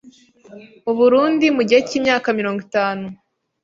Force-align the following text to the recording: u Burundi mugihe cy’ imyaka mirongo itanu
u 0.91 0.93
Burundi 0.97 1.45
mugihe 1.55 1.81
cy’ 1.87 1.95
imyaka 1.99 2.27
mirongo 2.39 2.59
itanu 2.67 3.05